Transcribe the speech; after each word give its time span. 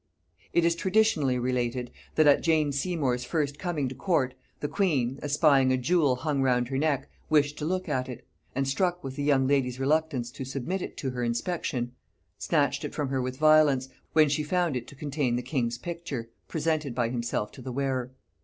It 0.51 0.65
is 0.65 0.73
traditionally 0.73 1.37
related, 1.37 1.91
that 2.15 2.25
at 2.25 2.41
Jane 2.41 2.71
Seymour's 2.71 3.23
first 3.23 3.59
coming 3.59 3.87
to 3.87 3.93
court, 3.93 4.33
the 4.59 4.67
queen, 4.67 5.19
espying 5.21 5.71
a 5.71 5.77
jewel 5.77 6.15
hung 6.15 6.41
round 6.41 6.69
her 6.69 6.77
neck, 6.79 7.07
wished 7.29 7.55
to 7.59 7.65
look 7.65 7.87
at 7.87 8.09
it; 8.09 8.25
and 8.55 8.67
struck 8.67 9.03
with 9.03 9.15
the 9.15 9.21
young 9.21 9.45
lady's 9.45 9.79
reluctance 9.79 10.31
to 10.31 10.43
submit 10.43 10.81
it 10.81 10.97
to 10.97 11.11
her 11.11 11.23
inspection, 11.23 11.91
snatched 12.39 12.83
it 12.83 12.95
from 12.95 13.09
her 13.09 13.21
with 13.21 13.37
violence, 13.37 13.89
when 14.13 14.27
she 14.27 14.41
found 14.41 14.75
it 14.75 14.87
to 14.87 14.95
contain 14.95 15.35
the 15.35 15.43
king's 15.43 15.77
picture, 15.77 16.31
presented 16.47 16.95
by 16.95 17.09
himself 17.09 17.51
to 17.51 17.61
the 17.61 17.71
wearer. 17.71 18.11